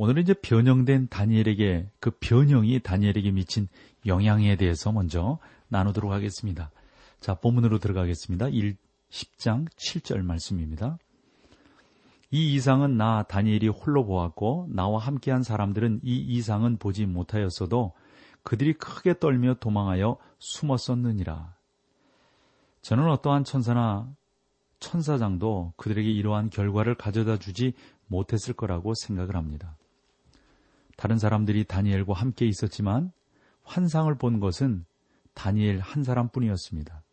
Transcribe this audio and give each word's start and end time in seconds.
오늘은 0.00 0.22
이제 0.22 0.32
변형된 0.32 1.08
다니엘에게 1.08 1.90
그 1.98 2.12
변형이 2.20 2.78
다니엘에게 2.80 3.32
미친 3.32 3.66
영향에 4.06 4.54
대해서 4.56 4.92
먼저 4.92 5.38
나누도록 5.66 6.12
하겠습니다. 6.12 6.70
자, 7.18 7.34
본문으로 7.34 7.80
들어가겠습니다. 7.80 8.48
1, 8.48 8.76
10장 9.10 9.68
7절 9.70 10.22
말씀입니다. 10.22 10.98
이 12.30 12.54
이상은 12.54 12.96
나 12.96 13.24
다니엘이 13.24 13.68
홀로 13.68 14.04
보았고 14.06 14.68
나와 14.70 15.00
함께한 15.00 15.42
사람들은 15.42 16.02
이 16.04 16.16
이상은 16.16 16.76
보지 16.76 17.06
못하였어도 17.06 17.92
그들이 18.44 18.74
크게 18.74 19.18
떨며 19.18 19.54
도망하여 19.54 20.16
숨었었느니라. 20.38 21.56
저는 22.82 23.10
어떠한 23.10 23.42
천사나 23.42 24.08
천사장도 24.78 25.72
그들에게 25.76 26.08
이러한 26.08 26.50
결과를 26.50 26.94
가져다 26.94 27.36
주지 27.38 27.72
못했을 28.06 28.54
거라고 28.54 28.94
생각을 28.94 29.34
합니다. 29.34 29.77
다른 30.98 31.16
사람들이 31.16 31.62
다니엘과 31.62 32.12
함께 32.12 32.44
있었지만 32.44 33.12
환상을 33.62 34.12
본 34.16 34.40
것은 34.40 34.84
다니엘 35.32 35.78
한 35.78 36.02
사람뿐이었습니다. 36.02 37.04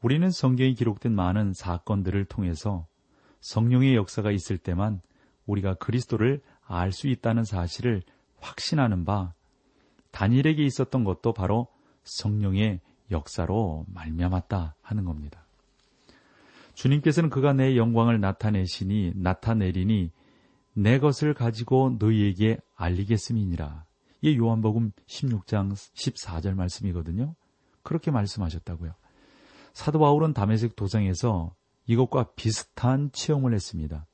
우리는 0.00 0.30
성경에 0.30 0.72
기록된 0.72 1.14
많은 1.14 1.52
사건들을 1.52 2.24
통해서 2.24 2.86
성령의 3.42 3.94
역사가 3.94 4.30
있을 4.30 4.56
때만 4.56 5.02
우리가 5.44 5.74
그리스도를 5.74 6.40
알 6.66 6.92
수 6.92 7.08
있다는 7.08 7.44
사실을 7.44 8.02
확신하는 8.40 9.04
바 9.04 9.34
다니엘에게 10.10 10.64
있었던 10.64 11.04
것도 11.04 11.34
바로 11.34 11.68
성령의 12.04 12.80
역사로 13.10 13.84
말미암았다 13.88 14.76
하는 14.80 15.04
겁니다. 15.04 15.44
주님께서는 16.72 17.28
그가 17.28 17.52
내 17.52 17.76
영광을 17.76 18.18
나타내시니 18.18 19.12
나타내리니 19.16 20.10
내 20.72 20.98
것을 20.98 21.34
가지고 21.34 21.96
너희에게 21.98 22.60
알리겠음이니라. 22.74 23.84
이게 24.20 24.38
요한복음 24.38 24.92
16장 25.06 25.72
14절 25.72 26.54
말씀이거든요. 26.54 27.34
그렇게 27.82 28.10
말씀하셨다고요. 28.10 28.94
사도 29.72 29.98
바울은 29.98 30.32
담에색 30.32 30.76
도상에서 30.76 31.54
이것과 31.86 32.30
비슷한 32.34 33.10
체험을 33.12 33.52
했습니다. 33.52 34.06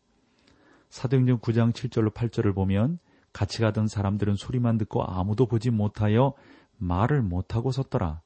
사도행전 0.88 1.38
9장 1.38 1.72
7절로 1.72 2.12
8절을 2.12 2.54
보면 2.54 2.98
같이 3.32 3.60
가던 3.60 3.86
사람들은 3.86 4.34
소리만 4.34 4.78
듣고 4.78 5.04
아무도 5.04 5.46
보지 5.46 5.70
못하여 5.70 6.34
말을 6.78 7.22
못하고 7.22 7.70
섰더라. 7.70 8.22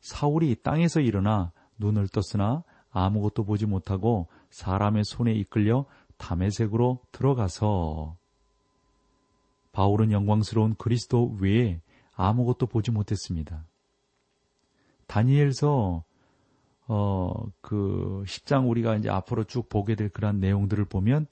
사울이 0.00 0.56
땅에서 0.62 1.00
일어나 1.00 1.52
눈을 1.78 2.08
떴으나 2.08 2.64
아무것도 2.90 3.44
보지 3.44 3.66
못하고 3.66 4.28
사람의 4.50 5.04
손에 5.04 5.32
이끌려 5.32 5.84
담의색으로 6.16 7.00
들어가서 7.12 8.16
바울은 9.72 10.12
영광스러운 10.12 10.74
그리스도 10.76 11.36
외에 11.40 11.80
아무것도 12.14 12.66
보지 12.66 12.90
못했습니다. 12.90 13.64
다니엘서 15.06 16.04
어, 16.88 17.32
그 17.60 18.24
10장 18.26 18.68
우리가 18.68 18.96
이제 18.96 19.08
앞으로 19.08 19.44
쭉 19.44 19.68
보게 19.68 19.94
될 19.94 20.08
그런 20.08 20.40
내용들을 20.40 20.84
보면 20.86 21.26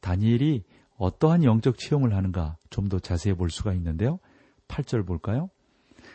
다니엘이 0.00 0.64
어떠한 0.96 1.44
영적 1.44 1.78
체험을 1.78 2.14
하는가 2.14 2.56
좀 2.70 2.88
더 2.88 2.98
자세히 2.98 3.34
볼 3.34 3.50
수가 3.50 3.72
있는데요. 3.74 4.18
8절 4.68 5.06
볼까요? 5.06 5.50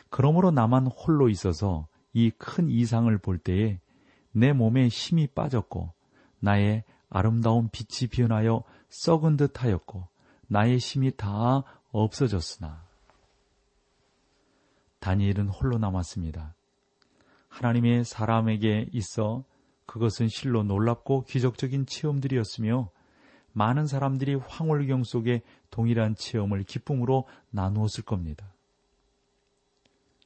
그러므로 0.10 0.52
나만 0.52 0.88
홀로 0.88 1.30
있어서 1.30 1.88
이 2.14 2.32
큰 2.38 2.70
이상을 2.70 3.16
볼 3.20 3.38
때에 3.38 3.80
내 4.32 4.54
몸에 4.54 4.88
힘이 4.88 5.28
빠졌고 5.28 5.94
나의 6.40 6.84
아름다운 7.10 7.70
빛이 7.70 8.10
변하여 8.10 8.64
썩은 8.90 9.38
듯 9.38 9.64
하였고 9.64 10.08
나의 10.48 10.78
힘이 10.78 11.12
다 11.16 11.64
없어졌으나 11.92 12.84
다니엘은 15.00 15.48
홀로 15.48 15.78
남았습니다. 15.78 16.56
하나님의 17.48 18.06
사람에게 18.06 18.90
있어 18.92 19.44
그것은 19.86 20.28
실로 20.28 20.64
놀랍고 20.64 21.24
기적적인 21.24 21.88
체험들이었으며 21.88 22.92
많은 23.54 23.88
사람들이 23.88 24.36
황홀경 24.36 25.04
속에 25.04 25.42
동일한 25.72 26.16
체험을 26.16 26.64
기쁨으로 26.64 27.28
나누었을 27.50 28.04
겁니다. 28.04 28.54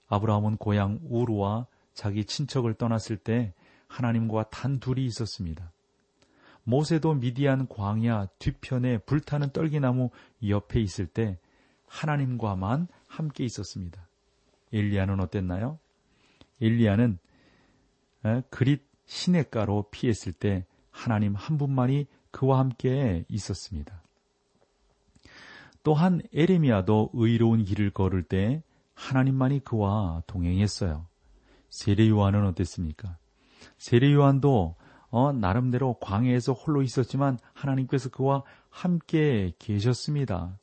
아브라함은 0.08 0.58
고향 0.58 1.00
우르와 1.04 1.68
자기 1.94 2.26
친척을 2.26 2.74
떠났을 2.74 3.18
때 3.18 3.54
하나님과 3.88 4.50
단 4.50 4.80
둘이 4.80 5.06
있었습니다. 5.06 5.72
모세도 6.64 7.16
미디안 7.16 7.68
광야 7.68 8.28
뒤편에 8.40 9.00
불타는 9.00 9.52
떨기나무 9.52 10.10
옆에 10.48 10.82
있을 10.82 11.08
때 11.08 11.40
하나님과만 11.94 12.88
함께 13.08 13.46
있었습니다. 13.46 14.08
엘리야는 14.74 15.20
어땠나요? 15.20 15.78
엘리야는 16.60 17.20
그릿 18.50 18.84
시냇가로 19.06 19.90
피했을 19.92 20.34
때 20.34 20.66
하나님 20.90 21.36
한 21.36 21.58
분만이 21.58 22.08
그와 22.32 22.60
함께 22.60 23.26
있었습니다. 23.30 24.02
또한 25.84 26.22
에레미야도 26.34 27.12
의로운 27.14 27.64
길을 27.64 27.92
걸을 27.92 28.24
때 28.24 28.64
하나님만이 28.96 29.60
그와 29.60 30.24
동행했어요. 30.26 31.06
세례 31.70 32.10
요한은 32.10 32.46
어땠습니까? 32.48 33.18
세례 33.78 34.12
요한도 34.14 34.76
어, 35.10 35.32
나름대로 35.32 35.98
광해에서 36.00 36.54
홀로 36.54 36.82
있었지만 36.82 37.38
하나님께서 37.54 38.10
그와 38.10 38.44
함께 38.70 39.54
계셨습니다. 39.60 40.58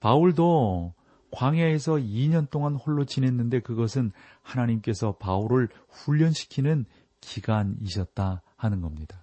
바울도 0.00 0.94
광야에서 1.30 1.94
2년 1.94 2.50
동안 2.50 2.74
홀로 2.74 3.04
지냈는데 3.04 3.60
그것은 3.60 4.12
하나님께서 4.42 5.12
바울을 5.12 5.68
훈련시키는 5.88 6.86
기간이셨다 7.20 8.42
하는 8.56 8.80
겁니다. 8.80 9.22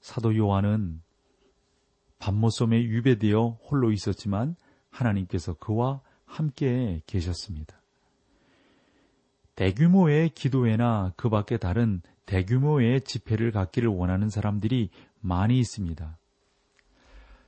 사도 0.00 0.36
요한은 0.36 1.02
밤모섬에 2.18 2.82
유배되어 2.84 3.58
홀로 3.68 3.92
있었지만 3.92 4.56
하나님께서 4.90 5.54
그와 5.54 6.00
함께 6.24 7.02
계셨습니다. 7.06 7.76
대규모의 9.54 10.30
기도회나 10.30 11.12
그 11.16 11.28
밖에 11.28 11.56
다른 11.56 12.00
대규모의 12.26 13.02
집회를 13.02 13.50
갖기를 13.52 13.88
원하는 13.88 14.30
사람들이 14.30 14.90
많이 15.20 15.58
있습니다. 15.58 16.16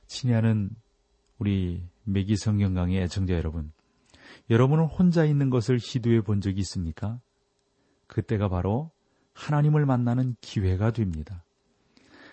친애하는 0.07 0.69
우리 1.37 1.83
매기 2.03 2.35
성경강의 2.35 3.01
애청자 3.01 3.33
여러분, 3.33 3.71
여러분은 4.49 4.85
혼자 4.85 5.25
있는 5.25 5.49
것을 5.49 5.79
시도해 5.79 6.21
본 6.21 6.41
적이 6.41 6.59
있습니까? 6.61 7.19
그때가 8.07 8.47
바로 8.49 8.91
하나님을 9.33 9.85
만나는 9.85 10.35
기회가 10.41 10.91
됩니다. 10.91 11.43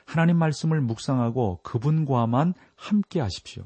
하나님 0.05 0.37
말씀을 0.37 0.81
묵상하고 0.81 1.61
그분과만 1.63 2.55
함께 2.77 3.21
하십시오. 3.21 3.65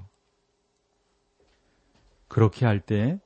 그렇게 2.28 2.66
할 2.66 2.80
때 2.80 3.20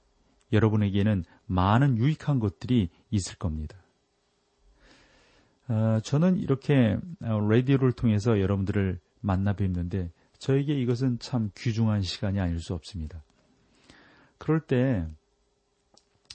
여러분에게는 0.52 1.24
많은 1.46 1.96
유익한 1.96 2.38
것들이 2.40 2.90
있을 3.10 3.36
겁니다. 3.36 3.76
어, 5.68 6.00
저는 6.02 6.38
이렇게 6.38 6.98
어, 7.22 7.40
라디오를 7.40 7.92
통해서 7.92 8.40
여러분들을 8.40 8.98
만나 9.20 9.52
뵙는데 9.52 10.10
저에게 10.40 10.74
이것은 10.80 11.18
참 11.18 11.50
귀중한 11.56 12.02
시간이 12.02 12.40
아닐 12.40 12.60
수 12.60 12.74
없습니다. 12.74 13.22
그럴 14.38 14.60
때 14.60 15.06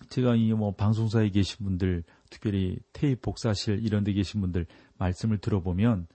제가 0.09 0.35
이 0.35 0.53
뭐 0.53 0.73
방송사에 0.75 1.29
계신 1.29 1.65
분들, 1.65 2.03
특별히 2.29 2.77
테이프 2.93 3.21
복사실 3.21 3.83
이런 3.83 4.03
데 4.03 4.13
계신 4.13 4.41
분들 4.41 4.67
말씀을 4.97 5.39
들어보면 5.39 6.07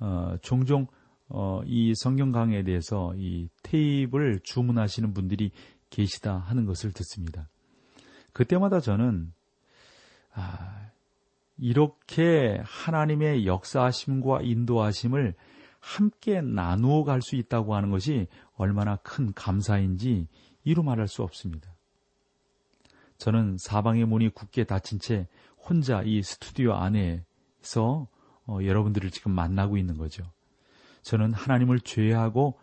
어, 0.00 0.36
종종 0.42 0.86
어, 1.28 1.62
이 1.64 1.94
성경 1.96 2.32
강에 2.32 2.62
대해서 2.62 3.14
이 3.16 3.48
테이프를 3.62 4.40
주문하시는 4.42 5.14
분들이 5.14 5.50
계시다 5.90 6.36
하는 6.36 6.66
것을 6.66 6.92
듣습니다. 6.92 7.48
그때마다 8.34 8.80
저는 8.80 9.32
아, 10.34 10.90
이렇게 11.56 12.60
하나님의 12.62 13.46
역사하심과 13.46 14.42
인도하심을 14.42 15.34
함께 15.88 16.42
나누어 16.42 17.02
갈 17.02 17.22
수 17.22 17.34
있다고 17.34 17.74
하는 17.74 17.90
것이 17.90 18.28
얼마나 18.56 18.96
큰 18.96 19.32
감사인지 19.32 20.28
이루 20.62 20.82
말할 20.82 21.08
수 21.08 21.22
없습니다. 21.22 21.74
저는 23.16 23.56
사방의 23.58 24.04
문이 24.04 24.28
굳게 24.28 24.64
닫힌 24.64 24.98
채 24.98 25.26
혼자 25.56 26.02
이 26.02 26.22
스튜디오 26.22 26.74
안에서 26.74 28.06
어, 28.46 28.58
여러분들을 28.62 29.10
지금 29.10 29.32
만나고 29.32 29.78
있는 29.78 29.96
거죠. 29.96 30.30
저는 31.02 31.32
하나님을 31.32 31.80
죄하고 31.80 32.58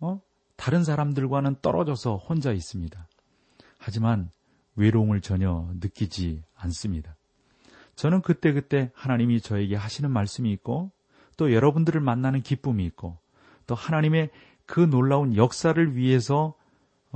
어? 0.00 0.20
다른 0.56 0.82
사람들과는 0.82 1.56
떨어져서 1.60 2.16
혼자 2.16 2.52
있습니다. 2.52 3.06
하지만 3.76 4.30
외로움을 4.76 5.20
전혀 5.20 5.68
느끼지 5.74 6.42
않습니다. 6.54 7.16
저는 7.96 8.22
그때그때 8.22 8.90
하나님이 8.94 9.42
저에게 9.42 9.76
하시는 9.76 10.10
말씀이 10.10 10.50
있고 10.52 10.90
또 11.42 11.52
여러분들을 11.52 12.00
만나는 12.00 12.42
기쁨이 12.42 12.84
있고 12.84 13.18
또 13.66 13.74
하나님의 13.74 14.30
그 14.64 14.78
놀라운 14.78 15.34
역사를 15.34 15.96
위해서 15.96 16.54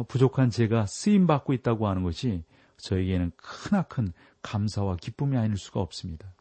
부족한 0.09 0.51
제가 0.51 0.87
쓰임 0.89 1.29
받고 1.29 1.53
있다고 1.53 1.87
하는 1.87 2.03
것이 2.03 2.43
저에게는 2.79 3.31
크나큰 3.37 4.13
감사와 4.43 4.97
기쁨이 4.97 5.37
아닐 5.37 5.57
수가 5.57 5.79
없습니다. 5.79 6.35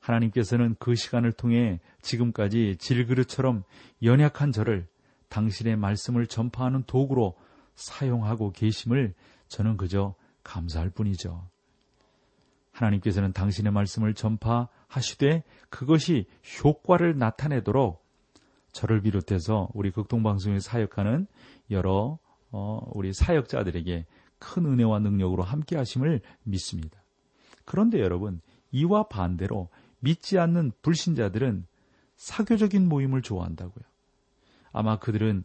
하나님께서는 0.00 0.76
그 0.78 0.94
시간을 0.94 1.32
통해 1.32 1.80
지금까지 2.02 2.76
질그릇처럼 2.78 3.64
연약한 4.02 4.52
저를 4.52 4.86
당신의 5.30 5.76
말씀을 5.76 6.26
전파하는 6.26 6.82
도구로 6.86 7.38
사용하고 7.74 8.52
계심을 8.52 9.14
저는 9.48 9.78
그저 9.78 10.14
감사할 10.44 10.90
뿐이죠. 10.90 11.48
하나님께서는 12.78 13.32
당신의 13.32 13.72
말씀을 13.72 14.14
전파하시되 14.14 15.42
그것이 15.68 16.26
효과를 16.62 17.18
나타내도록 17.18 18.06
저를 18.72 19.02
비롯해서 19.02 19.68
우리 19.74 19.90
극동방송에 19.90 20.60
사역하는 20.60 21.26
여러 21.70 22.18
어, 22.50 22.80
우리 22.94 23.12
사역자들에게 23.12 24.06
큰 24.38 24.66
은혜와 24.66 25.00
능력으로 25.00 25.42
함께 25.42 25.76
하심을 25.76 26.20
믿습니다. 26.44 27.02
그런데 27.64 28.00
여러분, 28.00 28.40
이와 28.70 29.08
반대로 29.08 29.68
믿지 30.00 30.38
않는 30.38 30.72
불신자들은 30.82 31.66
사교적인 32.16 32.88
모임을 32.88 33.22
좋아한다고요. 33.22 33.84
아마 34.72 34.98
그들은 34.98 35.44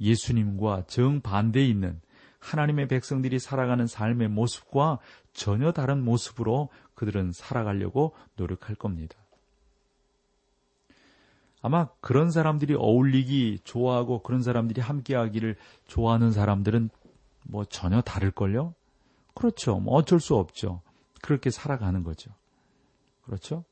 예수님과 0.00 0.84
정반대에 0.86 1.64
있는 1.64 2.00
하나님의 2.40 2.88
백성들이 2.88 3.38
살아가는 3.38 3.86
삶의 3.86 4.28
모습과 4.28 4.98
전혀 5.32 5.72
다른 5.72 6.04
모습으로 6.04 6.68
그들은 6.94 7.32
살아가려고 7.32 8.14
노력할 8.36 8.76
겁니다. 8.76 9.16
아마 11.62 11.88
그런 12.00 12.30
사람들이 12.30 12.74
어울리기 12.74 13.60
좋아하고 13.64 14.22
그런 14.22 14.42
사람들이 14.42 14.80
함께하기를 14.80 15.56
좋아하는 15.86 16.32
사람들은 16.32 16.90
뭐 17.44 17.64
전혀 17.64 18.00
다를걸요? 18.00 18.74
그렇죠. 19.34 19.78
뭐 19.78 19.94
어쩔 19.94 20.20
수 20.20 20.36
없죠. 20.36 20.80
그렇게 21.22 21.50
살아가는 21.50 22.02
거죠. 22.02 22.32
그렇죠? 23.24 23.64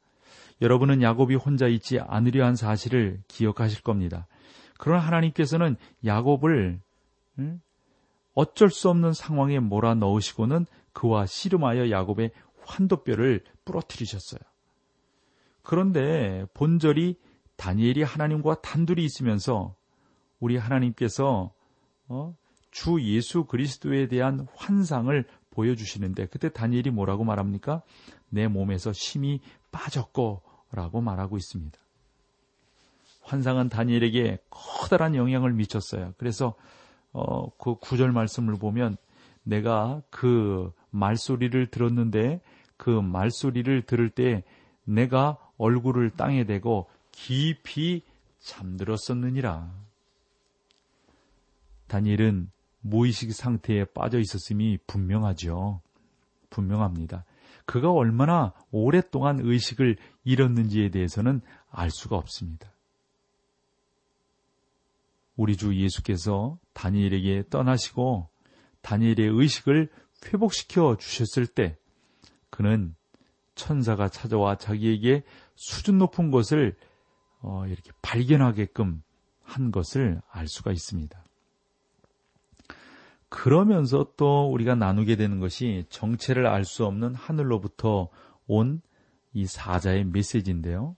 여러분은 0.62 1.02
야곱이 1.02 1.34
혼자 1.34 1.66
있지 1.66 1.98
않으려 1.98 2.46
한 2.46 2.54
사실을 2.54 3.20
기억하실 3.28 3.82
겁니다. 3.82 4.26
그러나 4.78 5.04
하나님께서는 5.04 5.76
야곱을 6.04 6.80
어쩔 8.34 8.70
수 8.70 8.88
없는 8.88 9.12
상황에 9.12 9.58
몰아 9.58 9.94
넣으시고는 9.94 10.66
그와 10.92 11.26
씨름하여 11.26 11.90
야곱의 11.90 12.32
환도뼈를 12.64 13.44
부러뜨리셨어요. 13.64 14.40
그런데 15.62 16.46
본절이 16.54 17.16
다니엘이 17.56 18.02
하나님과 18.02 18.60
단둘이 18.62 19.04
있으면서 19.04 19.76
우리 20.38 20.56
하나님께서 20.56 21.52
어? 22.08 22.34
주 22.70 23.00
예수 23.02 23.44
그리스도에 23.44 24.08
대한 24.08 24.46
환상을 24.54 25.24
보여주시는데 25.50 26.26
그때 26.26 26.48
다니엘이 26.48 26.90
뭐라고 26.90 27.24
말합니까? 27.24 27.82
내 28.28 28.48
몸에서 28.48 28.92
심이 28.92 29.40
빠졌고 29.72 30.42
라고 30.72 31.00
말하고 31.00 31.36
있습니다. 31.36 31.78
환상은 33.22 33.68
다니엘에게 33.68 34.38
커다란 34.50 35.14
영향을 35.14 35.52
미쳤어요. 35.52 36.14
그래서 36.16 36.54
어, 37.12 37.50
그 37.58 37.74
구절 37.76 38.12
말씀을 38.12 38.54
보면 38.54 38.96
내가 39.42 40.02
그 40.10 40.72
말소리를 40.90 41.66
들었는데 41.66 42.40
그 42.76 42.90
말소리를 42.90 43.82
들을 43.82 44.10
때 44.10 44.42
내가 44.84 45.38
얼굴을 45.58 46.10
땅에 46.10 46.44
대고 46.44 46.88
깊이 47.12 48.02
잠들었었느니라. 48.38 49.70
다니엘은 51.86 52.50
무의식 52.80 53.34
상태에 53.34 53.84
빠져 53.84 54.18
있었음이 54.18 54.78
분명하죠. 54.86 55.82
분명합니다. 56.48 57.24
그가 57.66 57.92
얼마나 57.92 58.52
오랫동안 58.70 59.38
의식을 59.40 59.96
잃었는지에 60.24 60.90
대해서는 60.90 61.40
알 61.70 61.90
수가 61.90 62.16
없습니다. 62.16 62.72
우리 65.36 65.56
주 65.56 65.74
예수께서 65.74 66.58
다니엘에게 66.72 67.44
떠나시고 67.48 68.28
다니엘의 68.82 69.28
의식을 69.28 69.88
회복시켜 70.26 70.96
주셨을 70.98 71.46
때 71.46 71.76
그는 72.50 72.94
천사가 73.54 74.08
찾아와 74.08 74.56
자기에게 74.56 75.22
수준 75.54 75.98
높은 75.98 76.30
것을 76.30 76.76
어, 77.40 77.66
이렇게 77.66 77.90
발견하게끔 78.02 79.02
한 79.42 79.70
것을 79.70 80.20
알 80.30 80.46
수가 80.46 80.72
있습니다. 80.72 81.22
그러면서 83.28 84.12
또 84.16 84.50
우리가 84.50 84.74
나누게 84.74 85.16
되는 85.16 85.40
것이 85.40 85.84
정체를 85.88 86.46
알 86.46 86.64
수 86.64 86.84
없는 86.84 87.14
하늘로부터 87.14 88.08
온 88.46 88.82
이 89.32 89.46
사자의 89.46 90.04
메시지인데요. 90.04 90.96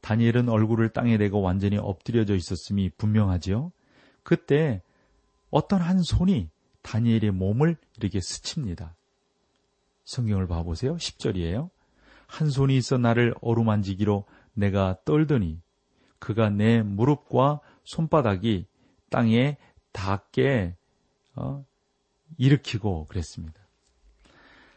다니엘은 0.00 0.48
얼굴을 0.48 0.90
땅에 0.90 1.18
대고 1.18 1.40
완전히 1.40 1.78
엎드려져 1.78 2.34
있었음이 2.34 2.90
분명하지요. 2.96 3.72
그때 4.22 4.82
어떤 5.50 5.80
한 5.80 6.02
손이 6.02 6.50
다니엘의 6.86 7.32
몸을 7.32 7.76
이렇게 7.96 8.20
스칩니다. 8.20 8.94
성경을 10.04 10.46
봐보세요. 10.46 10.96
10절이에요. 10.96 11.68
한 12.28 12.48
손이 12.48 12.76
있어 12.76 12.96
나를 12.96 13.34
어루만지기로 13.40 14.24
내가 14.54 14.96
떨더니 15.04 15.60
그가 16.20 16.48
내 16.48 16.82
무릎과 16.82 17.60
손바닥이 17.82 18.66
땅에 19.10 19.56
닿게 19.92 20.76
어, 21.34 21.64
일으키고 22.38 23.06
그랬습니다. 23.06 23.60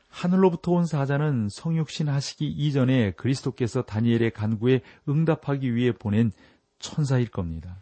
하늘로부터 0.10 0.72
온 0.72 0.86
사자는 0.88 1.50
성육신 1.50 2.10
하시기 2.10 2.48
이전에 2.48 3.12
그리스도께서 3.12 3.84
다니엘의 3.84 4.32
간구에 4.32 4.82
응답하기 5.08 5.76
위해 5.76 5.92
보낸 5.92 6.32
천사일 6.80 7.30
겁니다. 7.30 7.78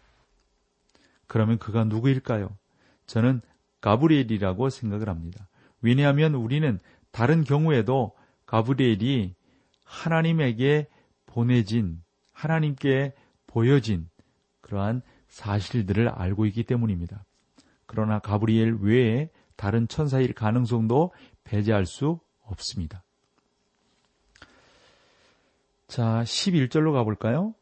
그러면 1.27 1.57
그가 1.57 1.86
누구일까요? 1.86 2.57
저는 3.05 3.41
가브리엘이라고 3.88 4.70
생각을 4.70 5.08
합니다. 5.08 5.48
왜냐하면 5.82 6.36
우리는 6.36 6.77
다른 7.12 7.46
경우에도 7.46 8.12
가브리엘이 8.46 9.34
하나님에게 9.86 10.88
보내진 11.25 12.01
하나님께 12.34 13.13
보여진 13.48 14.10
그러한 14.60 15.01
사실들을 15.29 16.10
알고 16.10 16.46
있기 16.48 16.65
때문입니다. 16.65 17.24
그러나 17.86 18.20
가브리엘 18.20 18.79
외에 18.82 19.29
다른 19.56 19.88
천사일 19.88 20.34
가능성도 20.34 21.13
배제할 21.46 21.86
수 21.86 22.20
없습니다. 22.44 23.03
자, 25.88 26.24
11절로 26.24 26.91
가볼까요? 26.91 27.56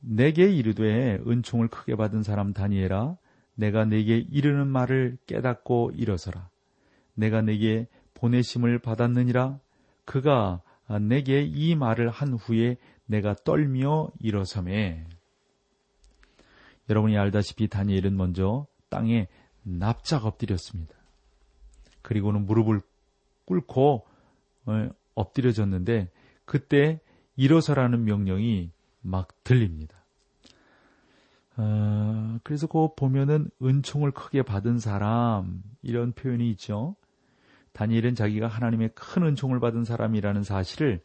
내게 0.00 0.50
이르되 0.50 1.18
은총을 1.26 1.68
크게 1.68 1.96
받은 1.96 2.22
사람 2.22 2.52
다니엘아 2.52 3.16
내가 3.54 3.84
내게 3.84 4.18
이르는 4.18 4.66
말을 4.68 5.18
깨닫고 5.26 5.92
일어서라. 5.94 6.48
내가 7.14 7.42
내게 7.42 7.86
보내심을 8.14 8.78
받았느니라. 8.78 9.58
그가 10.04 10.62
내게 11.00 11.42
이 11.42 11.74
말을 11.74 12.08
한 12.10 12.32
후에 12.32 12.76
내가 13.06 13.34
떨며 13.34 14.10
일어섬에 14.18 15.06
여러분이 16.88 17.16
알다시피 17.16 17.68
다니엘은 17.68 18.16
먼저 18.16 18.66
땅에 18.88 19.28
납작 19.62 20.26
엎드렸습니다. 20.26 20.94
그리고는 22.02 22.46
무릎을 22.46 22.80
꿇고 23.44 24.06
어, 24.66 24.88
엎드려졌는데 25.14 26.10
그때 26.44 27.00
일어서라는 27.36 28.04
명령이 28.04 28.70
막 29.02 29.28
들립니다. 29.44 29.99
어, 31.56 32.38
그래서 32.42 32.66
그 32.66 32.88
보면은 32.94 33.50
은총을 33.62 34.12
크게 34.12 34.42
받은 34.42 34.78
사람 34.78 35.62
이런 35.82 36.12
표현이 36.12 36.50
있죠. 36.52 36.96
다니엘은 37.72 38.14
자기가 38.14 38.46
하나님의 38.46 38.90
큰 38.94 39.22
은총을 39.24 39.60
받은 39.60 39.84
사람이라는 39.84 40.42
사실을 40.42 41.02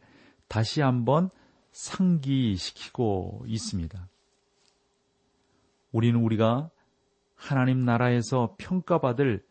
다시 0.48 0.82
한번 0.82 1.30
상기시키고 1.72 3.44
있습니다. 3.48 4.08
우리는 5.92 6.20
우리가 6.20 6.70
하나님 7.36 7.86
나라에서 7.86 8.56
평가받을 8.58 9.44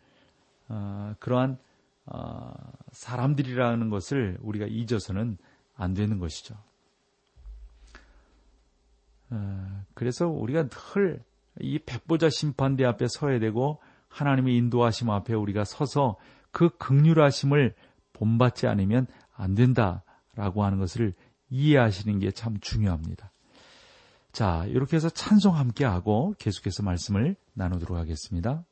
어, 0.68 1.14
그러한 1.18 1.58
어, 2.06 2.52
사람들이라는 2.92 3.90
것을 3.90 4.38
우리가 4.40 4.66
잊어서는 4.66 5.38
안 5.76 5.94
되는 5.94 6.18
것이죠. 6.18 6.56
어, 9.34 9.84
그래서 9.94 10.28
우리가 10.28 10.68
늘 10.68 11.34
이 11.60 11.78
백보자 11.78 12.30
심판대 12.30 12.84
앞에 12.84 13.06
서야 13.08 13.38
되고 13.38 13.80
하나님의 14.08 14.56
인도하심 14.56 15.10
앞에 15.10 15.34
우리가 15.34 15.64
서서 15.64 16.16
그 16.50 16.70
극률하심을 16.78 17.74
본받지 18.12 18.66
않으면 18.66 19.06
안 19.32 19.54
된다라고 19.54 20.64
하는 20.64 20.78
것을 20.78 21.14
이해하시는 21.50 22.18
게 22.20 22.30
참 22.30 22.58
중요합니다. 22.60 23.30
자, 24.32 24.64
이렇게 24.66 24.96
해서 24.96 25.08
찬송 25.08 25.56
함께 25.56 25.84
하고 25.84 26.34
계속해서 26.38 26.82
말씀을 26.82 27.36
나누도록 27.52 27.96
하겠습니다. 27.96 28.64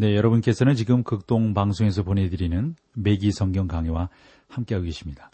네, 0.00 0.16
여러분께서는 0.16 0.76
지금 0.76 1.02
극동 1.02 1.52
방송에서 1.52 2.02
보내드리는 2.04 2.74
매기 2.94 3.32
성경 3.32 3.68
강의와 3.68 4.08
함께하고 4.48 4.86
계십니다. 4.86 5.30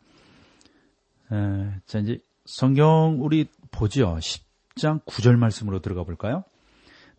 에, 1.31 1.71
자, 1.87 2.01
이제 2.01 2.19
성경 2.47 3.19
우리 3.21 3.47
보죠. 3.71 4.17
10장 4.17 5.05
9절 5.05 5.37
말씀으로 5.37 5.79
들어가 5.79 6.03
볼까요? 6.03 6.43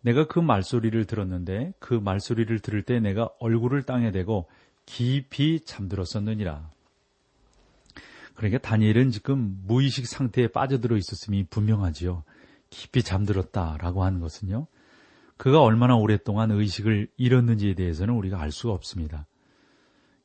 내가 0.02 0.26
그 0.26 0.38
말소리를 0.38 1.02
들었는데 1.06 1.72
그 1.78 1.94
말소리를 1.94 2.58
들을 2.58 2.82
때 2.82 3.00
내가 3.00 3.30
얼굴을 3.40 3.84
땅에 3.84 4.10
대고 4.10 4.46
깊이 4.84 5.60
잠들었었느니라. 5.64 6.68
그러니까 8.34 8.58
다니엘은 8.58 9.10
지금 9.10 9.58
무의식 9.66 10.06
상태에 10.06 10.48
빠져들어 10.48 10.98
있었음이 10.98 11.44
분명하지요. 11.44 12.24
깊이 12.68 13.02
잠들었다라고 13.02 14.04
하는 14.04 14.20
것은요. 14.20 14.66
그가 15.38 15.62
얼마나 15.62 15.96
오랫동안 15.96 16.50
의식을 16.50 17.08
잃었는지에 17.16 17.74
대해서는 17.74 18.14
우리가 18.14 18.40
알 18.40 18.50
수가 18.50 18.72
없습니다. 18.74 19.26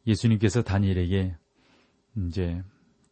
예수님께서 0.08 0.64
다니엘에게 0.64 1.36
이제 2.28 2.62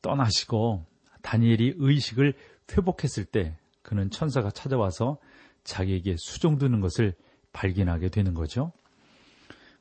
떠나시고 0.01 0.85
다니엘이 1.21 1.75
의식을 1.77 2.33
회복했을 2.71 3.25
때 3.25 3.55
그는 3.83 4.09
천사가 4.09 4.49
찾아와서 4.49 5.19
자기에게 5.63 6.15
수종드는 6.17 6.81
것을 6.81 7.13
발견하게 7.53 8.09
되는 8.09 8.33
거죠. 8.33 8.71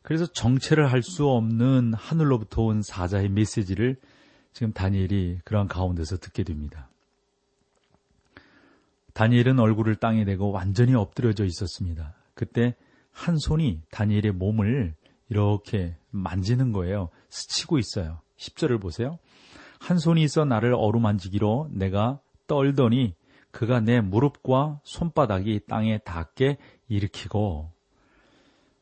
그래서 0.03 0.27
정체를 0.27 0.93
할 0.93 1.03
수 1.03 1.27
없는 1.27 1.95
하늘로부터 1.95 2.63
온 2.63 2.83
사자의 2.83 3.31
메시지를 3.31 3.97
지금 4.53 4.73
다니엘이 4.73 5.41
그러한 5.45 5.69
가운데서 5.69 6.19
듣게 6.19 6.43
됩니다. 6.43 6.90
다니엘은 9.21 9.59
얼굴을 9.59 9.97
땅에 9.97 10.25
대고 10.25 10.51
완전히 10.51 10.95
엎드려져 10.95 11.45
있었습니다. 11.45 12.15
그때 12.33 12.75
한 13.11 13.37
손이 13.37 13.83
다니엘의 13.91 14.33
몸을 14.33 14.95
이렇게 15.29 15.95
만지는 16.11 16.73
거예요. 16.73 17.11
스치고 17.29 17.79
있어요. 17.79 18.23
10절을 18.39 18.81
보세요. 18.81 19.19
한 19.79 19.99
손이 19.99 20.23
있어 20.23 20.47
나를 20.47 20.73
어루만지기로 20.73 21.69
내가 21.71 22.19
떨더니 22.47 23.15
그가 23.51 23.81
내 23.81 24.01
무릎과 24.01 24.81
손바닥이 24.85 25.67
땅에 25.69 25.99
닿게 25.99 26.57
일으키고 26.89 27.71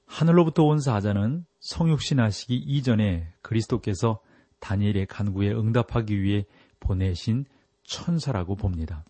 하늘로부터 0.07 0.63
온 0.63 0.79
사자는 0.79 1.47
성육신하시기 1.59 2.55
이전에 2.55 3.27
그리스도께서 3.43 4.21
다니엘의 4.61 5.07
간구에 5.07 5.51
응답하기 5.51 6.23
위해 6.23 6.47
보내신 6.79 7.45
천사라고 7.83 8.55
봅니다. 8.55 9.05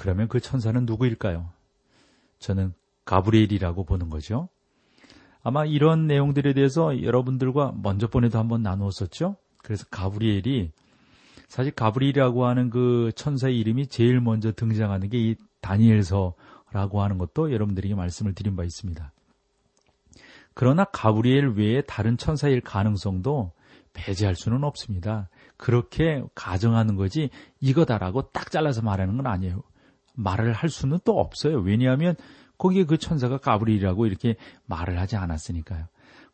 그러면 0.00 0.28
그 0.28 0.40
천사는 0.40 0.86
누구일까요? 0.86 1.50
저는 2.38 2.72
가브리엘이라고 3.04 3.84
보는 3.84 4.08
거죠. 4.08 4.48
아마 5.42 5.66
이런 5.66 6.06
내용들에 6.06 6.54
대해서 6.54 7.02
여러분들과 7.02 7.74
먼저 7.76 8.08
번에도 8.08 8.38
한번 8.38 8.62
나누었었죠. 8.62 9.36
그래서 9.58 9.84
가브리엘이 9.90 10.70
사실 11.48 11.70
가브리엘이라고 11.72 12.46
하는 12.46 12.70
그 12.70 13.12
천사의 13.14 13.58
이름이 13.58 13.88
제일 13.88 14.22
먼저 14.22 14.52
등장하는 14.52 15.10
게 15.10 15.18
이 15.18 15.34
다니엘서라고 15.60 17.02
하는 17.02 17.18
것도 17.18 17.52
여러분들에게 17.52 17.94
말씀을 17.94 18.34
드린 18.34 18.56
바 18.56 18.64
있습니다. 18.64 19.12
그러나 20.54 20.84
가브리엘 20.84 21.48
외에 21.48 21.82
다른 21.82 22.16
천사일 22.16 22.62
가능성도 22.62 23.52
배제할 23.92 24.34
수는 24.34 24.64
없습니다. 24.64 25.28
그렇게 25.58 26.22
가정하는 26.34 26.96
거지 26.96 27.28
이거다라고 27.60 28.30
딱 28.30 28.50
잘라서 28.50 28.80
말하는 28.80 29.18
건 29.18 29.26
아니에요. 29.26 29.62
말을 30.20 30.52
할 30.52 30.68
수는 30.68 30.98
또 31.04 31.18
없어요. 31.18 31.58
왜냐하면 31.60 32.14
거기에 32.58 32.84
그 32.84 32.98
천사가 32.98 33.38
가브리엘이라고 33.38 34.06
이렇게 34.06 34.36
말을 34.66 35.00
하지 35.00 35.16
않았으니까요. 35.16 35.86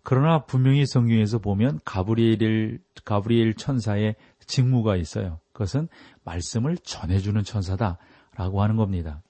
그러나 0.03 0.45
분명히 0.45 0.87
성경에서 0.87 1.39
보면 1.39 1.81
가브리엘 1.85 2.79
가브리엘 3.05 3.55
천사의 3.55 4.17
직무가 4.47 4.97
있어요. 4.97 5.41
그것은 5.53 5.89
말씀을 6.25 6.77
전해주는 6.79 7.43
천사다라고 7.43 8.63
하는 8.63 8.77
겁니다. 8.77 9.23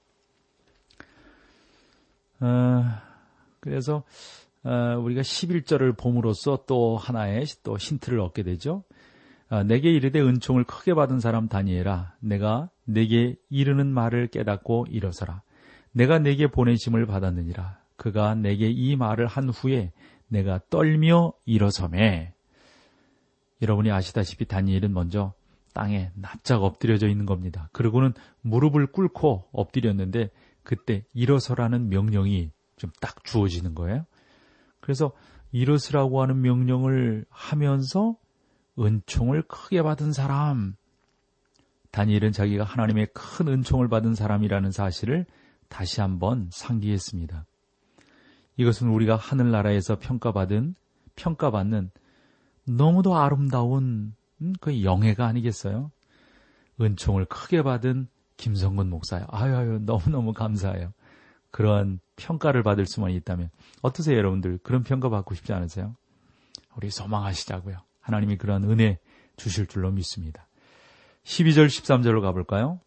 어, 2.39 2.83
그래서 3.59 4.03
어, 4.63 4.99
우리가 4.99 5.21
11절을 5.21 5.97
봄으로써 5.97 6.63
또 6.67 6.97
하나의 6.97 7.45
또 7.63 7.77
힌트를 7.77 8.19
얻게 8.19 8.43
되죠. 8.43 8.83
어, 9.49 9.63
내게 9.63 9.91
이르되 9.91 10.19
은총을 10.19 10.65
크게 10.65 10.93
받은 10.93 11.19
사람 11.19 11.47
다니엘아 11.47 12.15
내가 12.19 12.69
내게 12.85 13.35
이르는 13.49 13.87
말을 13.87 14.27
깨닫고 14.27 14.87
일어서라. 14.89 15.41
내가 15.91 16.19
내게 16.19 16.47
보내심을 16.47 17.05
받았느니라. 17.05 17.79
그가 17.95 18.35
내게 18.35 18.69
이 18.69 18.95
말을 18.95 19.25
한 19.27 19.49
후에 19.49 19.91
내가 20.27 20.59
떨며 20.69 21.33
일어섬에 21.45 22.33
여러분이 23.61 23.89
아시다시피 23.91 24.45
다니엘은 24.45 24.93
먼저 24.93 25.33
땅에 25.73 26.11
납작 26.15 26.63
엎드려져 26.63 27.07
있는 27.07 27.25
겁니다. 27.25 27.69
그리고는 27.71 28.13
무릎을 28.41 28.87
꿇고 28.87 29.45
엎드렸는데 29.51 30.29
그때 30.63 31.03
일어서라는 31.13 31.89
명령이 31.89 32.51
좀 32.77 32.91
딱 33.01 33.23
주어지는 33.23 33.75
거예요. 33.75 34.05
그래서 34.79 35.11
일어서라고 35.51 36.21
하는 36.21 36.41
명령을 36.41 37.25
하면서 37.29 38.15
은총을 38.79 39.43
크게 39.43 39.81
받은 39.81 40.13
사람 40.13 40.75
다니엘은 41.91 42.31
자기가 42.31 42.63
하나님의 42.63 43.07
큰 43.13 43.47
은총을 43.47 43.87
받은 43.87 44.13
사람이라는 44.13 44.71
사실을 44.71 45.25
다시 45.67 46.01
한번 46.01 46.49
상기했습니다. 46.51 47.45
이것은 48.57 48.89
우리가 48.89 49.15
하늘나라에서 49.15 49.99
평가받은, 49.99 50.75
평가받는 51.15 51.91
너무도 52.65 53.15
아름다운 53.17 54.13
음, 54.41 54.53
그 54.59 54.83
영예가 54.83 55.25
아니겠어요? 55.25 55.91
은총을 56.79 57.25
크게 57.25 57.63
받은 57.63 58.07
김성근 58.37 58.89
목사요. 58.89 59.25
아유, 59.29 59.55
아유, 59.55 59.79
너무너무 59.79 60.33
감사해요. 60.33 60.93
그러한 61.49 61.99
평가를 62.17 62.61
받을 62.61 62.85
수만 62.85 63.11
있다면. 63.11 63.49
어떠세요, 63.81 64.17
여러분들? 64.17 64.59
그런 64.61 64.83
평가 64.83 65.09
받고 65.09 65.33
싶지 65.33 65.53
않으세요? 65.53 65.95
우리 66.75 66.91
소망하시자고요. 66.91 67.86
하나님이 68.07 68.37
그러한 68.37 68.63
은혜 68.63 68.99
주실 69.35 69.67
줄로 69.67 69.91
믿습니다. 69.91 70.47
12절, 71.23 71.67
13절로 71.67 72.21
가볼까요? 72.21 72.79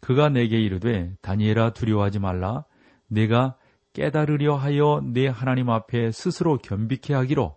그가 0.00 0.28
내게 0.28 0.60
이르되, 0.60 1.14
다니엘아 1.22 1.74
두려워하지 1.74 2.18
말라. 2.18 2.64
내가 3.06 3.56
깨달으려 3.92 4.56
하여 4.56 5.00
내 5.04 5.28
하나님 5.28 5.70
앞에 5.70 6.10
스스로 6.10 6.58
겸비케 6.58 7.14
하기로 7.14 7.56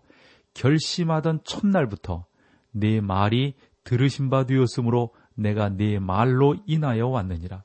결심하던 0.53 1.41
첫날부터 1.43 2.25
내 2.71 3.01
말이 3.01 3.55
들으신 3.83 4.29
바 4.29 4.45
되었으므로 4.45 5.15
내가 5.33 5.69
내 5.69 5.97
말로 5.97 6.55
인하여 6.67 7.07
왔느니라. 7.07 7.63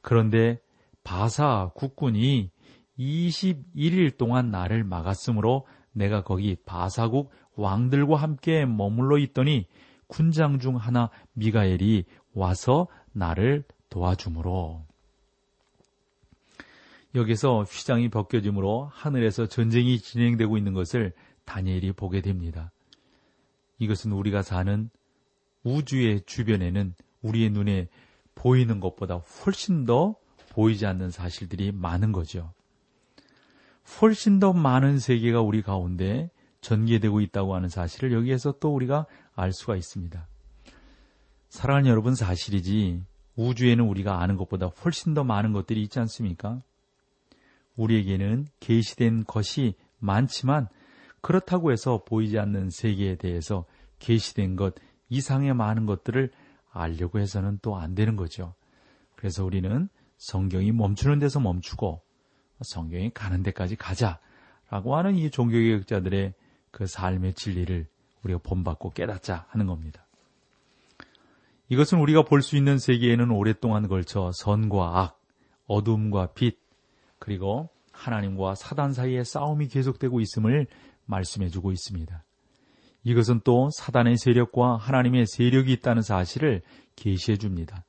그런데 0.00 0.58
바사 1.04 1.70
국군이 1.74 2.50
21일 2.98 4.16
동안 4.16 4.50
나를 4.50 4.82
막았으므로 4.84 5.66
내가 5.92 6.22
거기 6.22 6.56
바사국 6.66 7.30
왕들과 7.56 8.16
함께 8.16 8.64
머물러 8.64 9.18
있더니 9.18 9.66
군장 10.06 10.58
중 10.58 10.76
하나 10.76 11.10
미가엘이 11.32 12.04
와서 12.34 12.86
나를 13.12 13.64
도와주므로 13.88 14.84
여기서 17.14 17.62
휘장이 17.62 18.10
벗겨짐으로 18.10 18.90
하늘에서 18.92 19.46
전쟁이 19.46 19.98
진행되고 19.98 20.58
있는 20.58 20.74
것을 20.74 21.14
다니엘이 21.46 21.92
보게 21.92 22.20
됩니다. 22.20 22.70
이것은 23.78 24.12
우리가 24.12 24.42
사는 24.42 24.90
우주의 25.64 26.20
주변에는 26.26 26.94
우리의 27.22 27.50
눈에 27.50 27.88
보이는 28.34 28.80
것보다 28.80 29.16
훨씬 29.16 29.86
더 29.86 30.14
보이지 30.50 30.86
않는 30.86 31.10
사실들이 31.10 31.72
많은 31.72 32.12
거죠. 32.12 32.52
훨씬 34.00 34.38
더 34.38 34.52
많은 34.52 34.98
세계가 34.98 35.40
우리 35.40 35.62
가운데 35.62 36.30
전개되고 36.66 37.20
있다고 37.20 37.54
하는 37.54 37.68
사실을 37.68 38.12
여기에서 38.12 38.58
또 38.58 38.74
우리가 38.74 39.06
알 39.36 39.52
수가 39.52 39.76
있습니다. 39.76 40.26
사랑하는 41.48 41.88
여러분 41.88 42.16
사실이지 42.16 43.02
우주에는 43.36 43.84
우리가 43.84 44.20
아는 44.20 44.36
것보다 44.36 44.66
훨씬 44.66 45.14
더 45.14 45.22
많은 45.22 45.52
것들이 45.52 45.80
있지 45.82 46.00
않습니까? 46.00 46.60
우리에게는 47.76 48.48
계시된 48.58 49.24
것이 49.24 49.74
많지만 49.98 50.66
그렇다고 51.20 51.70
해서 51.70 52.02
보이지 52.04 52.38
않는 52.38 52.70
세계에 52.70 53.14
대해서 53.16 53.64
계시된 54.00 54.56
것 54.56 54.74
이상의 55.08 55.54
많은 55.54 55.86
것들을 55.86 56.32
알려고 56.72 57.20
해서는 57.20 57.60
또 57.62 57.76
안 57.76 57.94
되는 57.94 58.16
거죠. 58.16 58.54
그래서 59.14 59.44
우리는 59.44 59.88
성경이 60.18 60.72
멈추는 60.72 61.20
데서 61.20 61.38
멈추고 61.38 62.02
성경이 62.62 63.10
가는 63.14 63.42
데까지 63.44 63.76
가자라고 63.76 64.96
하는 64.96 65.14
이 65.14 65.30
종교개혁자들의 65.30 66.34
그 66.76 66.86
삶의 66.86 67.32
진리를 67.32 67.86
우리가 68.22 68.38
본받고 68.42 68.90
깨닫자 68.90 69.46
하는 69.48 69.66
겁니다. 69.66 70.04
이것은 71.70 71.98
우리가 71.98 72.24
볼 72.24 72.42
수 72.42 72.54
있는 72.54 72.76
세계에는 72.78 73.30
오랫동안 73.30 73.88
걸쳐 73.88 74.30
선과 74.34 75.00
악, 75.00 75.18
어둠과 75.68 76.34
빛, 76.34 76.58
그리고 77.18 77.70
하나님과 77.92 78.56
사단 78.56 78.92
사이의 78.92 79.24
싸움이 79.24 79.68
계속되고 79.68 80.20
있음을 80.20 80.66
말씀해 81.06 81.48
주고 81.48 81.72
있습니다. 81.72 82.22
이것은 83.04 83.40
또 83.42 83.70
사단의 83.70 84.18
세력과 84.18 84.76
하나님의 84.76 85.28
세력이 85.28 85.72
있다는 85.72 86.02
사실을 86.02 86.60
계시해 86.94 87.38
줍니다. 87.38 87.86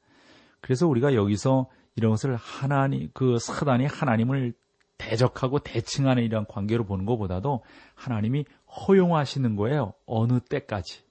그래서 0.62 0.88
우리가 0.88 1.14
여기서 1.14 1.68
이런 1.98 2.12
것을 2.12 2.38
하나님, 2.38 3.10
그 3.14 3.38
사단이 3.38 3.86
하나님을 3.86 4.54
대적하고 4.98 5.60
대칭하는 5.60 6.24
이런 6.24 6.46
관계로 6.46 6.86
보는 6.86 7.06
것보다도 7.06 7.64
하나님이 7.96 8.46
허용하시는 8.68 9.56
거예요. 9.56 9.94
어느 10.06 10.40
때까지. 10.40 11.02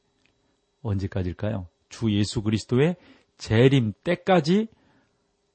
언제까지일까요? 0.82 1.66
주 1.88 2.12
예수 2.12 2.42
그리스도의 2.42 2.96
재림 3.38 3.92
때까지 4.04 4.68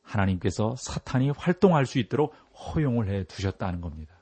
하나님께서 0.02 0.76
사탄이 0.78 1.32
활동할 1.32 1.86
수 1.86 2.00
있도록 2.00 2.34
허용을 2.54 3.10
해 3.10 3.24
두셨다는 3.24 3.82
겁니다. 3.82 4.14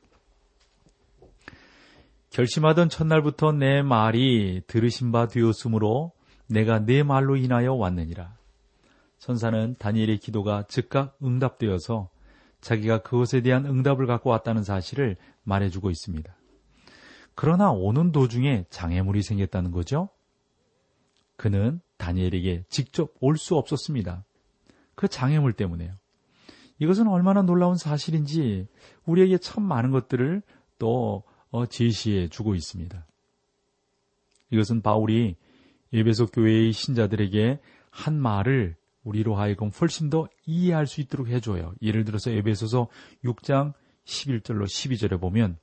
결심하던 2.30 2.90
첫날부터 2.90 3.54
내 3.54 3.82
말이 3.82 4.62
들으신 4.68 5.12
바 5.12 5.28
되었으므로 5.28 6.12
내가 6.48 6.80
내 6.80 7.04
말로 7.04 7.36
인하여 7.36 7.74
왔느니라. 7.74 8.36
천사는 9.18 9.76
다니엘의 9.78 10.20
기도가 10.20 10.64
즉각 10.68 11.18
응답되어서 11.24 12.10
자기가 12.62 13.02
그것에 13.04 13.42
대한 13.42 13.66
응답을 13.66 14.06
갖고 14.06 14.30
왔다는 14.30 14.64
사실을 14.64 15.18
말해주고 15.44 15.90
있습니다. 15.90 16.36
그러나 17.36 17.72
오는 17.72 18.12
도중에 18.12 18.66
장애물이 18.70 19.22
생겼다는 19.22 19.72
거죠. 19.72 20.10
그는 21.38 21.80
다니엘에게 21.98 22.66
직접 22.70 23.14
올 23.22 23.38
수 23.38 23.56
없었습니다. 23.56 24.26
그 24.96 25.08
장애물 25.08 25.54
때문에요. 25.54 25.94
이것은 26.80 27.08
얼마나 27.08 27.42
놀라운 27.42 27.76
사실인지 27.76 28.68
우리에게 29.06 29.38
참 29.38 29.64
많은 29.64 29.92
것들을 29.92 30.42
또 30.80 31.24
어, 31.52 31.66
제시해 31.66 32.28
주고 32.28 32.56
있습니다. 32.56 33.06
이것은 34.52 34.82
바울이 34.82 35.36
예배소 35.94 36.28
교회의 36.28 36.74
신자들에게 36.74 37.60
한 37.90 38.20
말을 38.20 38.76
우리로 39.10 39.36
하여금 39.36 39.70
훨씬 39.70 40.10
더 40.10 40.28
이해할 40.46 40.88
수 40.88 41.02
있도록 41.02 41.28
해줘요. 41.28 41.74
예를 41.82 42.06
들어서 42.06 42.32
에베소서 42.32 42.88
6장 43.24 43.74
11절로 44.06 44.66
12절에 44.66 45.20
보면 45.20 45.58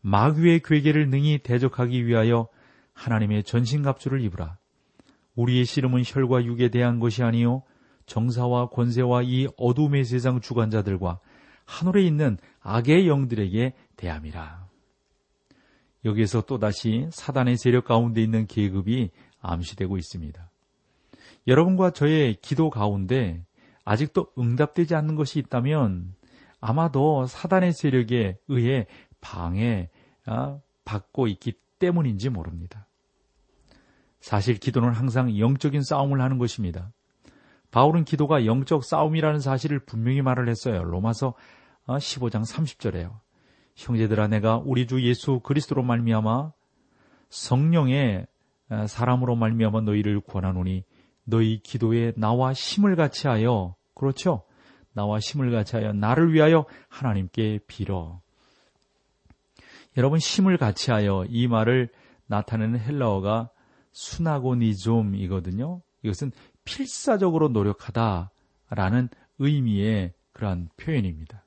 마귀의 0.00 0.60
괴계를 0.64 1.08
능히 1.08 1.38
대적하기 1.38 2.06
위하여 2.06 2.48
하나님의 2.92 3.44
전신갑주를 3.44 4.20
입으라. 4.22 4.58
우리의 5.34 5.64
씨름은 5.64 6.02
혈과 6.04 6.44
육에 6.44 6.68
대한 6.68 6.98
것이 6.98 7.22
아니요 7.22 7.62
정사와 8.06 8.68
권세와 8.68 9.22
이 9.22 9.48
어둠의 9.56 10.04
세상 10.04 10.40
주관자들과 10.40 11.20
하늘에 11.64 12.02
있는 12.02 12.36
악의 12.60 13.08
영들에게 13.08 13.74
대함이라. 13.96 14.66
여기에서 16.04 16.42
또다시 16.42 17.06
사단의 17.10 17.56
세력 17.56 17.84
가운데 17.84 18.20
있는 18.20 18.46
계급이 18.46 19.10
암시되고 19.40 19.96
있습니다. 19.96 20.51
여러분과 21.46 21.90
저의 21.90 22.34
기도 22.40 22.70
가운데 22.70 23.44
아직도 23.84 24.32
응답되지 24.38 24.94
않는 24.94 25.16
것이 25.16 25.38
있다면 25.38 26.14
아마도 26.60 27.26
사단의 27.26 27.72
세력에 27.72 28.38
의해 28.48 28.86
방해 29.20 29.90
아, 30.24 30.58
받고 30.84 31.26
있기 31.26 31.54
때문인지 31.78 32.28
모릅니다. 32.28 32.86
사실 34.20 34.56
기도는 34.56 34.92
항상 34.92 35.36
영적인 35.36 35.82
싸움을 35.82 36.20
하는 36.20 36.38
것입니다. 36.38 36.92
바울은 37.72 38.04
기도가 38.04 38.46
영적 38.46 38.84
싸움이라는 38.84 39.40
사실을 39.40 39.80
분명히 39.80 40.22
말을 40.22 40.48
했어요. 40.48 40.84
로마서 40.84 41.34
15장 41.86 42.36
아, 42.36 42.42
30절에요. 42.42 43.18
형제들아 43.74 44.28
내가 44.28 44.58
우리 44.58 44.86
주 44.86 45.02
예수 45.02 45.40
그리스도로 45.40 45.82
말미암아 45.82 46.52
성령의 47.30 48.26
아, 48.68 48.86
사람으로 48.86 49.34
말미암아 49.34 49.80
너희를 49.80 50.20
권하노니 50.20 50.84
너희 51.32 51.60
기도에 51.60 52.12
나와 52.14 52.52
힘을 52.52 52.94
같이 52.94 53.26
하여 53.26 53.74
그렇죠? 53.94 54.44
나와 54.92 55.18
힘을 55.18 55.50
같이 55.50 55.76
하여 55.76 55.94
나를 55.94 56.34
위하여 56.34 56.66
하나님께 56.90 57.60
빌어. 57.66 58.20
여러분 59.96 60.18
힘을 60.18 60.58
같이 60.58 60.90
하여 60.90 61.24
이 61.30 61.48
말을 61.48 61.88
나타내는 62.26 62.80
헬라어가 62.80 63.48
수나고니좀이거든요. 63.92 65.80
이것은 66.02 66.32
필사적으로 66.64 67.48
노력하다라는 67.48 69.08
의미의 69.38 70.12
그러한 70.34 70.68
표현입니다. 70.76 71.46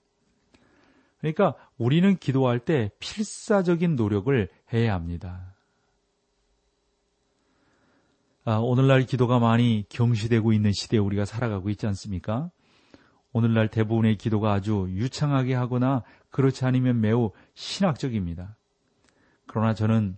그러니까 1.20 1.54
우리는 1.78 2.18
기도할 2.18 2.58
때 2.58 2.90
필사적인 2.98 3.96
노력을 3.96 4.50
해야 4.74 4.96
합니다. 4.96 5.55
아, 8.48 8.58
오늘날 8.58 9.08
기도가 9.08 9.40
많이 9.40 9.86
경시되고 9.90 10.54
있는 10.54 10.72
시대에 10.72 11.00
우리가 11.00 11.26
살아가고 11.26 11.72
있지 11.72 11.88
않습니까? 11.88 12.52
오늘날 13.34 13.70
대부분의 13.70 14.18
기도가 14.18 14.54
아주 14.54 14.86
유창하게 14.88 15.56
하거나 15.56 16.04
그렇지 16.30 16.64
않으면 16.64 17.02
매우 17.02 17.32
신학적입니다. 17.56 18.56
그러나 19.48 19.74
저는 19.74 20.18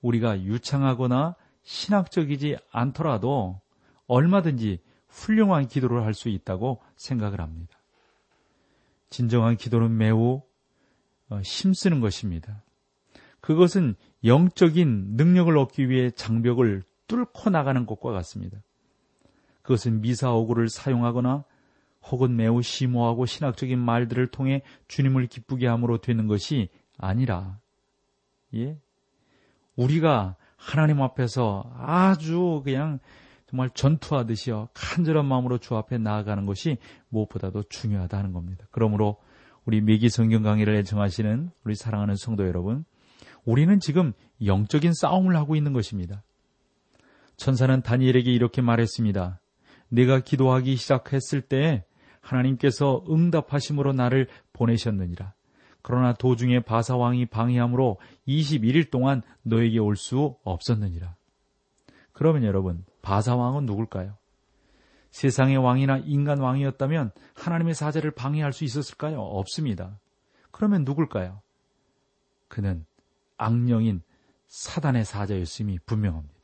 우리가 0.00 0.42
유창하거나 0.42 1.36
신학적이지 1.62 2.56
않더라도 2.72 3.60
얼마든지 4.08 4.80
훌륭한 5.06 5.68
기도를 5.68 6.02
할 6.02 6.14
수 6.14 6.28
있다고 6.28 6.82
생각을 6.96 7.40
합니다. 7.40 7.78
진정한 9.08 9.56
기도는 9.56 9.96
매우 9.96 10.42
어, 11.28 11.40
힘쓰는 11.40 12.00
것입니다. 12.00 12.64
그것은 13.40 13.94
영적인 14.24 15.14
능력을 15.16 15.56
얻기 15.56 15.88
위해 15.88 16.10
장벽을 16.10 16.82
뚫고 17.12 17.50
나가는 17.50 17.84
것과 17.84 18.10
같습니다. 18.12 18.58
그것은 19.60 20.00
미사오구를 20.00 20.70
사용하거나 20.70 21.44
혹은 22.10 22.36
매우 22.36 22.62
심오하고 22.62 23.26
신학적인 23.26 23.78
말들을 23.78 24.28
통해 24.28 24.62
주님을 24.88 25.26
기쁘게 25.26 25.66
함으로 25.66 25.98
되는 25.98 26.26
것이 26.26 26.70
아니라, 26.96 27.60
예? 28.54 28.78
우리가 29.76 30.36
하나님 30.56 31.02
앞에서 31.02 31.70
아주 31.76 32.62
그냥 32.64 32.98
정말 33.46 33.68
전투하듯이요. 33.70 34.70
간절한 34.72 35.26
마음으로 35.26 35.58
주 35.58 35.76
앞에 35.76 35.98
나아가는 35.98 36.46
것이 36.46 36.78
무엇보다도 37.10 37.64
중요하다는 37.64 38.32
겁니다. 38.32 38.66
그러므로 38.70 39.18
우리 39.64 39.80
미기 39.80 40.08
성경 40.08 40.42
강의를 40.42 40.74
애청하시는 40.76 41.50
우리 41.64 41.74
사랑하는 41.74 42.16
성도 42.16 42.46
여러분, 42.46 42.84
우리는 43.44 43.78
지금 43.80 44.12
영적인 44.44 44.92
싸움을 44.94 45.36
하고 45.36 45.54
있는 45.54 45.72
것입니다. 45.72 46.22
천사는 47.42 47.82
다니엘에게 47.82 48.32
이렇게 48.32 48.62
말했습니다. 48.62 49.40
내가 49.88 50.20
기도하기 50.20 50.76
시작했을 50.76 51.40
때 51.40 51.84
하나님께서 52.20 53.04
응답하심으로 53.10 53.94
나를 53.94 54.28
보내셨느니라. 54.52 55.34
그러나 55.82 56.12
도중에 56.12 56.60
바사왕이 56.60 57.26
방해함으로 57.26 57.98
21일 58.28 58.92
동안 58.92 59.22
너에게 59.42 59.80
올 59.80 59.96
수 59.96 60.36
없었느니라. 60.44 61.16
그러면 62.12 62.44
여러분, 62.44 62.84
바사왕은 63.02 63.66
누굴까요? 63.66 64.16
세상의 65.10 65.56
왕이나 65.56 65.98
인간 66.04 66.38
왕이었다면 66.38 67.10
하나님의 67.34 67.74
사제를 67.74 68.12
방해할 68.12 68.52
수 68.52 68.62
있었을까요? 68.62 69.20
없습니다. 69.20 69.98
그러면 70.52 70.84
누굴까요? 70.84 71.40
그는 72.46 72.86
악령인 73.36 74.02
사단의 74.46 75.04
사자였음이 75.04 75.80
분명합니다. 75.86 76.41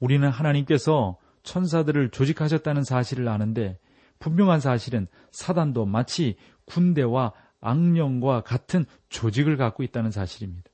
우리는 0.00 0.28
하나님께서 0.28 1.18
천사들을 1.42 2.10
조직하셨다는 2.10 2.84
사실을 2.84 3.28
아는데 3.28 3.78
분명한 4.18 4.60
사실은 4.60 5.06
사단도 5.30 5.86
마치 5.86 6.36
군대와 6.66 7.32
악령과 7.60 8.42
같은 8.42 8.84
조직을 9.08 9.56
갖고 9.56 9.82
있다는 9.82 10.10
사실입니다. 10.10 10.70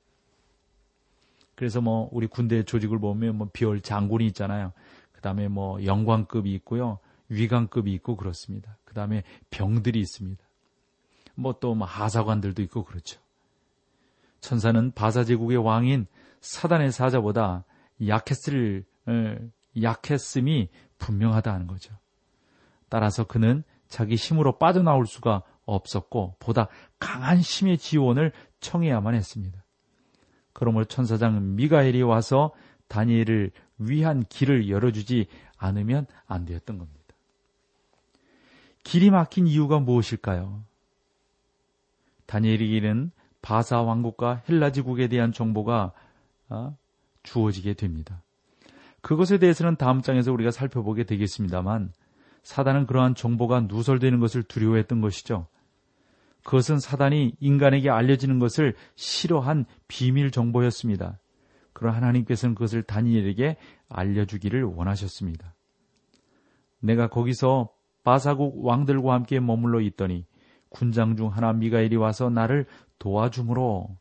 그래서 1.55 1.81
뭐 1.81 2.09
우리 2.11 2.27
군대 2.27 2.63
조직을 2.63 2.99
보면 2.99 3.37
뭐 3.37 3.49
비열 3.51 3.81
장군이 3.81 4.27
있잖아요. 4.27 4.73
그다음에 5.13 5.47
뭐 5.47 5.83
영광급이 5.83 6.53
있고요. 6.55 6.99
위관급이 7.29 7.91
있고 7.93 8.17
그렇습니다. 8.17 8.77
그다음에 8.83 9.23
병들이 9.49 9.99
있습니다. 9.99 10.43
뭐 11.35 11.53
또뭐 11.59 11.75
뭐 11.75 11.87
하사관들도 11.87 12.61
있고 12.63 12.83
그렇죠. 12.83 13.19
천사는 14.41 14.91
바사 14.91 15.23
제국의 15.23 15.57
왕인 15.57 16.07
사단의 16.41 16.91
사자보다 16.91 17.63
약했을 18.05 18.85
약했음이 19.81 20.69
분명하다는 20.97 21.67
거죠. 21.67 21.93
따라서 22.89 23.25
그는 23.25 23.63
자기 23.87 24.15
힘으로 24.15 24.57
빠져나올 24.57 25.05
수가 25.05 25.43
없었고 25.65 26.35
보다 26.39 26.67
강한 26.99 27.39
힘의 27.39 27.77
지원을 27.77 28.31
청해야만 28.59 29.15
했습니다. 29.15 29.63
그러므로 30.53 30.85
천사장 30.85 31.55
미가엘이 31.55 32.01
와서 32.03 32.51
다니엘을 32.87 33.51
위한 33.77 34.23
길을 34.29 34.69
열어주지 34.69 35.27
않으면 35.57 36.05
안 36.27 36.45
되었던 36.45 36.77
겁니다. 36.77 37.01
길이 38.83 39.09
막힌 39.09 39.47
이유가 39.47 39.79
무엇일까요? 39.79 40.63
다니엘에게는 42.27 43.11
바사 43.41 43.81
왕국과 43.81 44.43
헬라 44.47 44.71
지국에 44.71 45.07
대한 45.07 45.31
정보가 45.31 45.91
어, 46.49 46.77
주어지게 47.23 47.73
됩니다. 47.73 48.21
그것에 49.05 49.37
대해서는 49.37 49.75
다음 49.75 50.01
장에서 50.01 50.33
우리가 50.33 50.49
살펴보게 50.49 51.03
되겠습니다만 51.03 51.93
사단은 52.41 52.87
그러한 52.87 53.13
정보가 53.13 53.67
누설되는 53.67 54.19
것을 54.19 54.41
두려워했던 54.41 54.99
것이죠. 54.99 55.45
그것은 56.43 56.79
사단이 56.79 57.35
인간에게 57.39 57.91
알려지는 57.91 58.39
것을 58.39 58.73
싫어한 58.95 59.65
비밀 59.87 60.31
정보였습니다. 60.31 61.19
그러나 61.71 61.97
하나님께서는 61.97 62.55
그것을 62.55 62.81
다니엘에게 62.81 63.57
알려주기를 63.89 64.63
원하셨습니다. 64.63 65.53
내가 66.79 67.07
거기서 67.07 67.69
바사국 68.03 68.65
왕들과 68.65 69.13
함께 69.13 69.39
머물러 69.39 69.81
있더니 69.81 70.25
군장 70.69 71.15
중 71.15 71.27
하나 71.27 71.53
미가엘이 71.53 71.95
와서 71.95 72.31
나를 72.31 72.65
도와주므로 72.97 73.99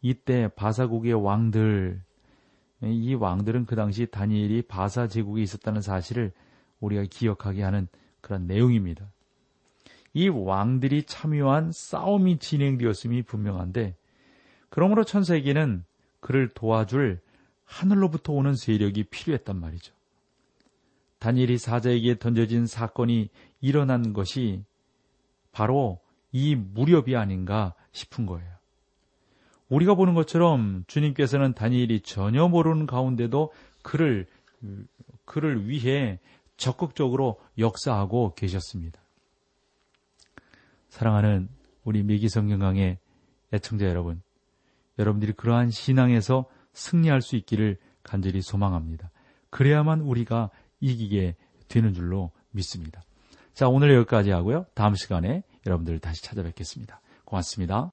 이때 0.00 0.46
바사국의 0.54 1.14
왕들 1.14 2.05
이 2.82 3.14
왕들은 3.14 3.66
그 3.66 3.74
당시 3.74 4.06
다니엘이 4.06 4.62
바사 4.62 5.08
제국에 5.08 5.42
있었다는 5.42 5.80
사실을 5.80 6.32
우리가 6.80 7.04
기억하게 7.08 7.62
하는 7.62 7.88
그런 8.20 8.46
내용입니다. 8.46 9.10
이 10.12 10.28
왕들이 10.28 11.04
참여한 11.04 11.72
싸움이 11.72 12.38
진행되었음이 12.38 13.22
분명한데 13.22 13.96
그러므로 14.68 15.04
천사에게는 15.04 15.84
그를 16.20 16.48
도와줄 16.48 17.20
하늘로부터 17.64 18.32
오는 18.32 18.54
세력이 18.54 19.04
필요했단 19.04 19.58
말이죠. 19.58 19.94
다니엘이 21.18 21.58
사자에게 21.58 22.18
던져진 22.18 22.66
사건이 22.66 23.30
일어난 23.60 24.12
것이 24.12 24.64
바로 25.52 26.00
이 26.32 26.54
무렵이 26.54 27.16
아닌가 27.16 27.74
싶은 27.92 28.26
거예요. 28.26 28.55
우리가 29.68 29.94
보는 29.94 30.14
것처럼 30.14 30.84
주님께서는 30.86 31.54
다니엘이 31.54 32.00
전혀 32.00 32.46
모르는 32.48 32.86
가운데도 32.86 33.52
그를 33.82 34.26
그를 35.24 35.68
위해 35.68 36.18
적극적으로 36.56 37.38
역사하고 37.58 38.34
계셨습니다. 38.34 39.00
사랑하는 40.88 41.48
우리 41.84 42.02
미기 42.02 42.28
성경강의 42.28 42.98
애청자 43.52 43.86
여러분, 43.86 44.22
여러분들이 44.98 45.32
그러한 45.32 45.70
신앙에서 45.70 46.46
승리할 46.72 47.22
수 47.22 47.36
있기를 47.36 47.76
간절히 48.02 48.40
소망합니다. 48.40 49.10
그래야만 49.50 50.00
우리가 50.00 50.50
이기게 50.80 51.36
되는 51.68 51.92
줄로 51.92 52.30
믿습니다. 52.50 53.02
자, 53.52 53.68
오늘 53.68 53.94
여기까지 53.94 54.30
하고요. 54.30 54.66
다음 54.74 54.94
시간에 54.94 55.42
여러분들 55.66 55.98
다시 55.98 56.22
찾아뵙겠습니다. 56.22 57.00
고맙습니다. 57.24 57.92